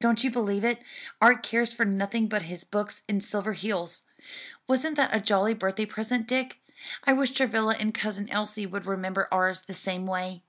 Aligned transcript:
"Don't 0.00 0.24
you 0.24 0.30
believe 0.30 0.64
it, 0.64 0.82
Art 1.20 1.42
cares 1.42 1.70
for 1.70 1.84
nothing 1.84 2.28
but 2.30 2.44
his 2.44 2.64
books 2.64 3.02
and 3.06 3.20
Silverheels. 3.20 4.04
Wasn't 4.66 4.96
that 4.96 5.14
a 5.14 5.20
jolly 5.20 5.52
birthday 5.52 5.84
present, 5.84 6.26
Dick? 6.26 6.62
I 7.04 7.12
wish 7.12 7.32
Travilla 7.32 7.76
and 7.78 7.92
Cousin 7.92 8.26
Elsie 8.30 8.64
would 8.64 8.86
remember 8.86 9.28
ours 9.30 9.60
the 9.60 9.74
same 9.74 10.06
way." 10.06 10.40